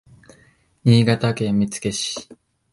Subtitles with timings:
[0.83, 2.27] 新潟県見附市